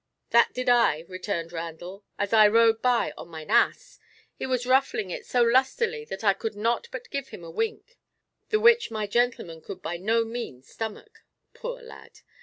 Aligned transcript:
"That 0.31 0.51
did 0.51 0.67
I," 0.67 1.05
returned 1.07 1.51
Randall, 1.51 2.03
"as 2.17 2.33
I 2.33 2.47
rode 2.47 2.81
by 2.81 3.13
on 3.15 3.27
mine 3.27 3.51
ass. 3.51 3.99
He 4.33 4.47
was 4.47 4.65
ruffling 4.65 5.11
it 5.11 5.27
so 5.27 5.43
lustily 5.43 6.05
that 6.05 6.23
I 6.23 6.33
could 6.33 6.55
not 6.55 6.87
but 6.91 7.11
give 7.11 7.27
him 7.27 7.43
a 7.43 7.51
wink, 7.51 7.97
the 8.49 8.59
which 8.59 8.89
my 8.89 9.05
gentleman 9.05 9.61
could 9.61 9.83
by 9.83 9.97
no 9.97 10.25
means 10.25 10.67
stomach! 10.69 11.19
Poor 11.53 11.83
lad! 11.83 12.21